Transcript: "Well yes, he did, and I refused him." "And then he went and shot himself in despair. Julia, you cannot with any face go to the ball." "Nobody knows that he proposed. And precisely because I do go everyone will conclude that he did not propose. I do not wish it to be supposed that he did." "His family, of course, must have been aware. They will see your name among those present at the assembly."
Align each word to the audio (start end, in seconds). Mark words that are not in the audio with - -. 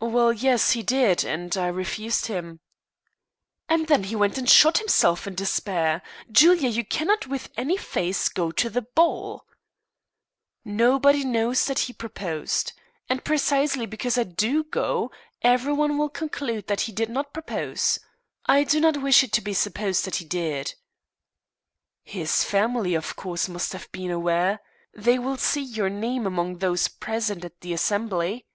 "Well 0.00 0.32
yes, 0.32 0.70
he 0.70 0.82
did, 0.82 1.24
and 1.24 1.54
I 1.54 1.66
refused 1.66 2.28
him." 2.28 2.60
"And 3.68 3.86
then 3.86 4.04
he 4.04 4.16
went 4.16 4.38
and 4.38 4.48
shot 4.48 4.78
himself 4.78 5.26
in 5.26 5.34
despair. 5.34 6.00
Julia, 6.32 6.70
you 6.70 6.86
cannot 6.86 7.26
with 7.26 7.50
any 7.54 7.76
face 7.76 8.30
go 8.30 8.50
to 8.50 8.70
the 8.70 8.80
ball." 8.80 9.44
"Nobody 10.64 11.22
knows 11.22 11.66
that 11.66 11.80
he 11.80 11.92
proposed. 11.92 12.72
And 13.10 13.26
precisely 13.26 13.84
because 13.84 14.16
I 14.16 14.22
do 14.24 14.64
go 14.64 15.10
everyone 15.42 15.98
will 15.98 16.08
conclude 16.08 16.66
that 16.68 16.80
he 16.88 16.92
did 16.92 17.10
not 17.10 17.34
propose. 17.34 17.98
I 18.46 18.64
do 18.64 18.80
not 18.80 19.02
wish 19.02 19.22
it 19.22 19.32
to 19.34 19.42
be 19.42 19.52
supposed 19.52 20.06
that 20.06 20.16
he 20.16 20.24
did." 20.24 20.76
"His 22.04 22.42
family, 22.42 22.94
of 22.94 23.16
course, 23.16 23.50
must 23.50 23.74
have 23.74 23.92
been 23.92 24.10
aware. 24.10 24.60
They 24.94 25.18
will 25.18 25.36
see 25.36 25.60
your 25.62 25.90
name 25.90 26.26
among 26.26 26.56
those 26.60 26.88
present 26.88 27.44
at 27.44 27.60
the 27.60 27.74
assembly." 27.74 28.46